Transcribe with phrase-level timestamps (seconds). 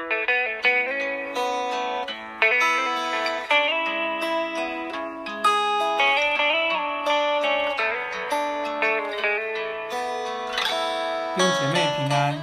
[0.00, 0.06] 弟
[11.36, 12.40] 兄姐妹平安，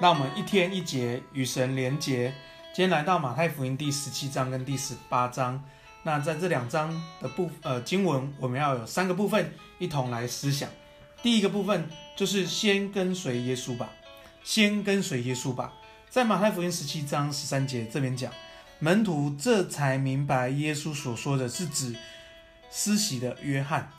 [0.00, 2.34] 让我们一天一节与神连结。
[2.74, 5.62] 今天来到马太福音第十七章跟第十八章，
[6.02, 6.90] 那在这两章
[7.22, 10.68] 的部呃经文，我们要有三个部分一同来思想。
[11.22, 13.88] 第一个部分就是先跟随耶稣吧，
[14.42, 15.72] 先跟随耶稣吧。
[16.10, 18.32] 在马太福音十七章十三节这边讲，
[18.78, 21.94] 门徒这才明白耶稣所说的是指
[22.70, 23.90] 施洗的约翰。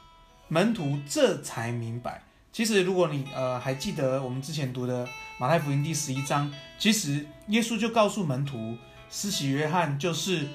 [0.47, 2.23] 门徒这才明白。
[2.51, 5.07] 其实，如果你呃还记得我们之前读的
[5.39, 8.75] 马太福音第十一章，其实耶稣就告诉门徒，
[9.11, 10.47] 施洗约翰就是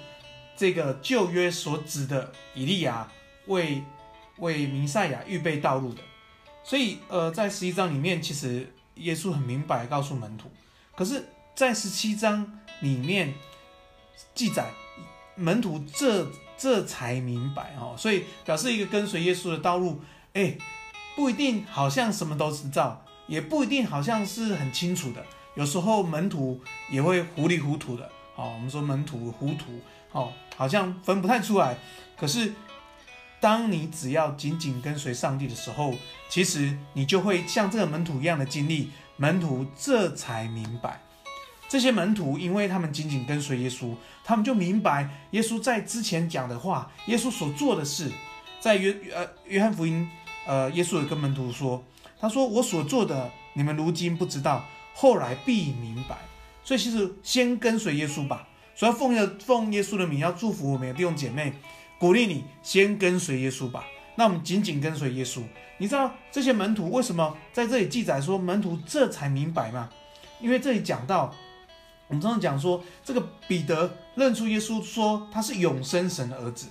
[0.56, 3.08] 这个旧约所指的以利亚
[3.46, 3.80] 为
[4.38, 6.02] 为弥赛亚预备道路的。
[6.64, 10.50] 所以呃，在十一章里面，其实耶稣很明白告诉门徒。
[10.96, 13.34] 可是，在十七章里面
[14.34, 14.70] 记载，
[15.36, 20.00] 门徒这这才明白哦，所以表示一个跟随耶稣的道路，
[20.32, 20.56] 哎。
[21.16, 25.24] 不一定好像什么都知道，也不一定好像是很清楚的。
[25.54, 28.04] 有时候门徒也会糊里糊涂的。
[28.34, 29.80] 哦，我们说门徒糊涂，
[30.10, 31.78] 哦，好像分不太出来。
[32.16, 32.52] 可是，
[33.40, 35.94] 当你只要紧紧跟随上帝的时候，
[36.28, 38.90] 其实你就会像这个门徒一样的经历。
[39.16, 41.00] 门徒这才明白，
[41.74, 48.12] 这些门徒因为他们紧紧跟随耶稣，他们就明白耶稣在之前讲的话，耶稣所做的事，
[48.60, 50.08] 在约呃约翰福音。
[50.46, 51.84] 呃，耶稣也跟门徒说
[52.20, 54.64] ：“他说我所做的，你们如今不知道，
[54.94, 56.16] 后来必明白。
[56.62, 58.46] 所以其实先跟随耶稣吧。
[58.76, 61.54] 所以奉耶奉耶稣的名，要祝福我们的弟兄姐妹，
[61.98, 63.84] 鼓励你先跟随耶稣吧。
[64.14, 65.42] 那我们紧紧跟随耶稣。
[65.78, 69.90] 你知道这些门徒为什么在这里记载说门徒这才明白吗？
[70.40, 71.34] 因为这里讲到，
[72.08, 76.68] 我们常常讲说，这个彼得认出耶稣，说他是永生神的儿子，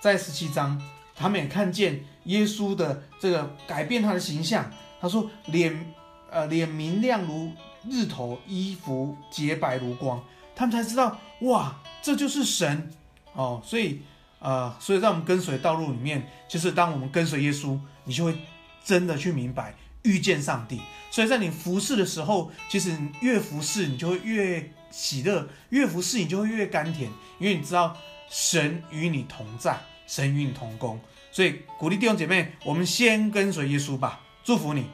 [0.00, 0.80] 在十七章。”
[1.14, 4.70] 他们也看见耶稣的这个改变他的形象。
[4.98, 5.94] 他说脸，
[6.30, 7.52] 呃，脸明亮如
[7.86, 10.24] 日头，衣服洁白如光。
[10.56, 12.90] 他们才知道，哇，这就是神
[13.34, 13.60] 哦。
[13.62, 14.00] 所以，
[14.38, 18.34] 呃，所以在我们跟随道路里面，就是当我们跟随耶稣，你就会
[18.82, 20.80] 真的去明白遇见上帝。
[21.10, 27.96] 所以在你服侍的时候，其实你越服侍，你就会越喜乐；越服侍，你就会越甘甜，因为你知道
[28.28, 29.78] 神与你同在。
[30.06, 30.98] 神与你同工，
[31.30, 34.86] 所以鼓励弟兄姐妹，我们先跟随耶稣吧，祝福你。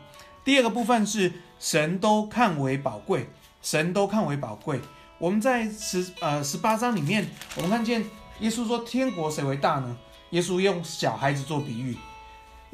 [0.45, 3.31] 第二个部分是神都看为宝贵，
[3.62, 4.78] 神都看为宝贵。
[5.16, 8.05] 我们在十呃十八章里面，我们看见
[8.41, 9.97] 耶稣说：“天国谁为大呢？”
[10.33, 11.97] 耶稣用小孩子做比喻。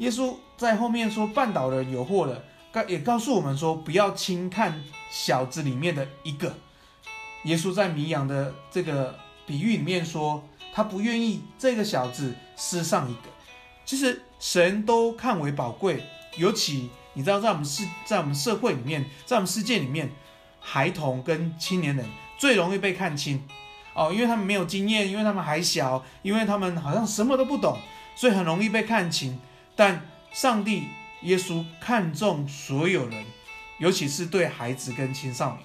[0.03, 6.53] 耶稣在后面说：“绊倒的人有祸了。”告也告诉我们说：“不要轻看小子里面的一个。”
[7.45, 10.43] 耶稣在迷羊的这个比喻里面说。
[10.75, 13.29] 他不愿意这个小子失上一个，
[13.85, 16.01] 其实神都看为宝贵。
[16.35, 20.09] 尤其你知道，在我们世在我们社会里面，在我们世界里面，
[20.59, 22.03] 孩童跟青年人
[22.39, 23.47] 最容易被看轻
[23.93, 27.77] 哦，因为他们没有经验，因为他们还小，因为他们好像什么都不懂，
[28.15, 29.39] 所以很容易被看轻。
[29.75, 30.83] 但上帝
[31.21, 33.25] 耶稣看重所有人，
[33.79, 35.63] 尤其是对孩子跟青少年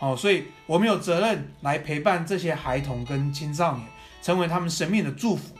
[0.00, 3.86] 哦，所以我们有责任来陪伴这些孩童跟青少年。
[4.20, 5.54] 成为他们生命的祝福，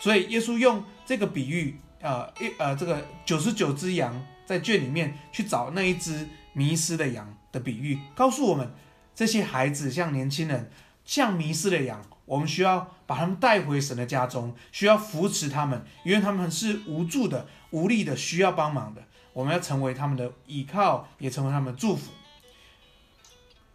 [0.00, 8.72] 所以耶稣用这个比喻，呃，一呃，这个九十九只羊在圈里面去找那一只迷失的羊的比喻，告诉我们
[9.16, 10.70] 这些孩子像年轻人，
[11.04, 19.02] 像迷失的羊，我们需要把他们带回神的家中，需要扶持他们，因为他们是无助的、无力的，需要帮忙的。
[19.32, 22.12] 我们要成为他们的依靠，也成为他们的祝福。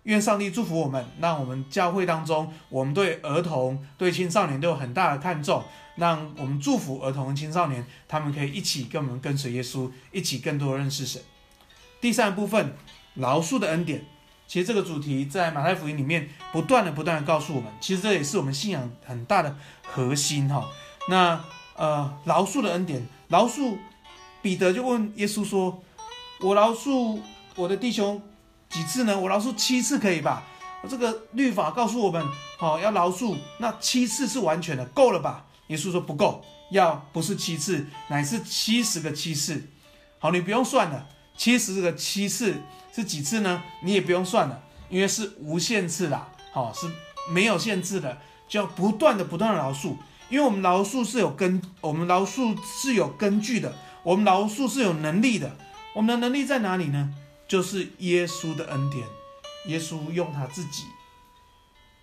[0.03, 5.63] 愿上帝祝福我们，让我们教会当中，我们对儿童、对青少年都有很大的看重。
[5.97, 11.21] 让我们祝福儿童青少年，他们可以一起跟我们跟随耶稣，一起更多认识神。
[11.99, 12.73] 第三部分，
[13.15, 14.05] 饶恕的恩典。
[14.49, 20.67] 其实这个主题在马太福音里面不断的、不断的告诉我们，其实这也是我们信仰很大的核心哈。
[21.07, 21.39] 那
[21.75, 23.77] 呃，饶恕的恩典，饶恕，
[24.41, 25.83] 彼得就问耶稣说
[26.41, 27.19] ：“我饶恕
[27.55, 28.19] 我的弟兄。”
[28.69, 29.19] 几次呢？
[29.19, 30.43] 我饶恕七次可以吧？
[30.89, 32.25] 这个律法告诉我们，
[32.57, 35.45] 好、哦、要饶恕，那七次是完全的，够了吧？
[35.67, 39.69] 耶稣说不够，要不是七次，乃是七十个七次。
[40.17, 41.07] 好，你不用算了，
[41.39, 42.61] 七十个七次
[42.93, 43.63] 是几次呢？
[43.81, 46.85] 你也不用算了，因为是无限次的，好、哦、是
[47.31, 49.95] 没有限制的，就要不断的不断的饶恕，
[50.29, 55.55] 因为我们饶恕是有根，我们饶恕是有根据的，我们饶恕是有能力的，
[55.93, 57.15] 我们的能力在哪里呢？
[57.47, 59.07] 就是耶稣的恩典，
[59.67, 60.83] 耶稣用他自己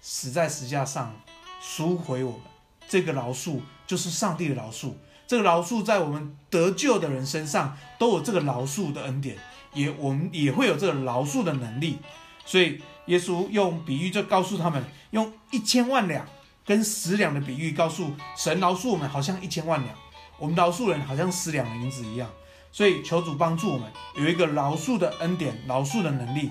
[0.01, 1.15] 死在十架上
[1.61, 2.41] 赎回我们。
[2.89, 4.95] 这个饶恕就是上帝的饶恕，
[5.27, 9.37] 这个饶恕在我们得救的人身上都有这个饶恕的恩典，
[9.75, 11.99] 也我们也会有这个饶恕的能力。
[12.45, 16.25] 所以耶稣用比喻就告诉他们，用一千万两
[16.65, 19.93] 跟十两的比喻告诉神饶恕我们，好像一千万两；
[20.39, 22.29] 我们饶恕人好像十两银子一样。
[22.71, 26.51] 所以求主帮助我们有一个饶恕的恩典、饶恕的能力。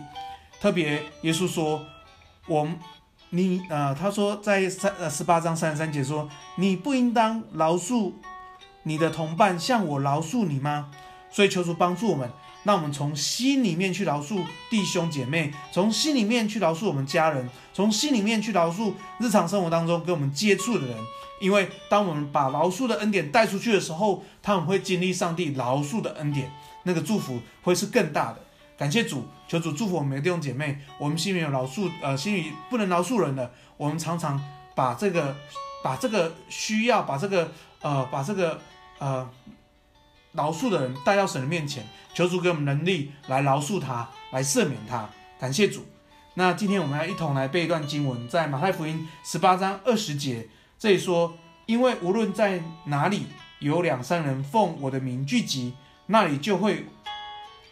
[0.59, 1.85] 特别耶稣说，
[2.47, 2.67] 我。
[3.31, 8.13] 你呃，他说在三呃十八章三十三节说，你不应当饶恕
[8.85, 10.89] 你的同伴，向我饶恕你吗？
[11.29, 12.31] 所以求主帮助我们，
[12.63, 20.95] 让我们从心里面去饶恕弟兄姐妹，从心里面去饶恕我们家人，从心里面去饶恕日常生活当中跟我们接触的人。
[21.41, 26.49] 因为当我们把饶恕的恩典带出去的时候，他们会经历上帝饶恕的恩典，
[26.83, 28.39] 那个祝福会是更大的。
[28.77, 30.79] 感谢主，求主祝福我们的弟兄姐妹。
[30.97, 34.41] 我们心里有饶恕，呃，心里不能饶恕人的，我们常常
[34.73, 35.35] 把这个，
[35.83, 37.51] 把这个需要，把这个，
[37.81, 38.59] 呃，把这个，
[39.05, 39.29] 呃，
[40.31, 45.07] 饶恕的人带到神的面前，求主给我们能力来饶恕他，来赦免他。
[45.39, 45.85] 感谢主。
[46.33, 50.47] 那今天我们要一同来背一段经文，在马太福音十八章二十节，
[50.79, 51.37] 这里说：
[51.67, 53.27] 因为无论在哪里
[53.59, 55.75] 有两三人奉我的名聚集，
[56.07, 56.87] 那里就会。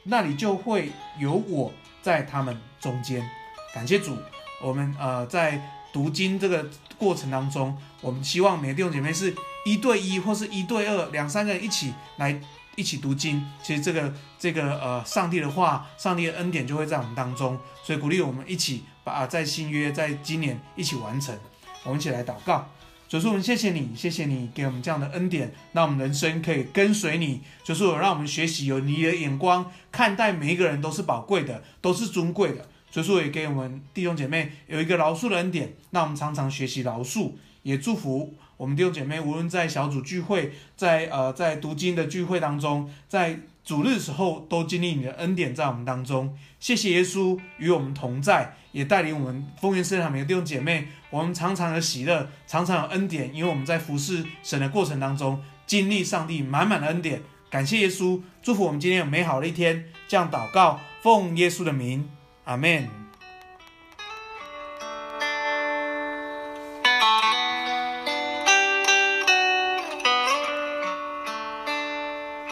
[0.03, 1.71] 那里就会有我
[2.01, 3.27] 在他们中间，
[3.73, 4.15] 感谢主。
[4.61, 5.59] 我们呃在
[5.91, 9.33] 读经这个过程当中，我们希望每个弟兄姐妹是
[9.65, 12.39] 一对一或是一对二，两三个人一起来
[12.75, 13.45] 一起读经。
[13.63, 21.37] 其实这个这个呃上帝的话，上帝的恩典就会在我们当中，所以鼓励我们一起把在新约在今年一起完成。
[21.83, 22.69] 我们一起来祷告。
[23.09, 27.41] 主说：“我们谢谢你，谢谢你给我们这样的恩典，让我们人生可以跟随你。
[27.63, 37.33] 主说：“让我们学习有你的眼光看待每一个人都是宝贵的，都是尊贵的。”主说：“也给我们弟兄姐妹有一个饶恕的恩典，让我们常常学习饶恕，
[37.63, 57.21] 也祝福我们弟兄姐妹，无论在小组聚会，在呃在读经的聚会当中，在。”主日的时候都经历你的恩典在我们当中，谢谢耶稣与我们同在，也带领我们丰原圣堂每个弟兄姐妹，我们常常有喜乐，常常有恩典，因为我们在服侍神的过程当中经历上帝满满的恩典。
[57.49, 59.85] 感谢耶稣，祝福我们今天有美好的一天。
[60.09, 62.09] 这样祷告，奉耶稣的名，
[62.43, 63.02] 阿门。